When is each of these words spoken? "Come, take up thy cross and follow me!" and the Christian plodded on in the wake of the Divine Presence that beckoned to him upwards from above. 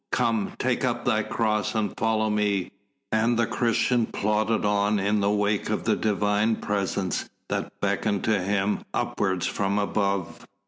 "Come, 0.11 0.53
take 0.57 0.83
up 0.83 1.05
thy 1.05 1.21
cross 1.21 1.75
and 1.75 1.95
follow 1.95 2.31
me!" 2.31 2.71
and 3.11 3.37
the 3.37 3.45
Christian 3.45 4.07
plodded 4.07 4.65
on 4.65 4.97
in 4.97 5.19
the 5.19 5.29
wake 5.29 5.69
of 5.69 5.83
the 5.83 5.95
Divine 5.95 6.55
Presence 6.55 7.29
that 7.49 7.79
beckoned 7.79 8.23
to 8.23 8.41
him 8.41 8.79
upwards 8.95 9.45
from 9.45 9.77
above. 9.77 10.47